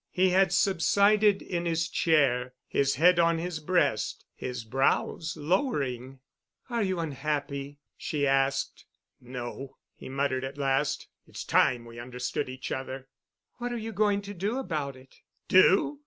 He 0.09 0.29
had 0.31 0.51
subsided 0.51 1.43
in 1.43 1.67
his 1.67 1.87
chair, 1.87 2.55
his 2.67 2.95
head 2.95 3.19
on 3.19 3.37
his 3.37 3.59
breast, 3.59 4.25
his 4.33 4.63
brows 4.63 5.37
lowering. 5.37 6.21
"Are 6.71 6.81
you 6.81 6.99
unhappy?" 6.99 7.77
she 7.95 8.25
asked. 8.25 8.85
"No," 9.19 9.77
he 9.93 10.09
muttered 10.09 10.43
at 10.43 10.57
last. 10.57 11.05
"It's 11.27 11.43
time 11.43 11.85
we 11.85 11.99
understood 11.99 12.49
each 12.49 12.71
other." 12.71 13.09
"What 13.57 13.71
are 13.71 13.77
you 13.77 13.91
going 13.91 14.23
to 14.23 14.33
do 14.33 14.57
about 14.57 14.95
it?" 14.95 15.17
"Do? 15.47 15.99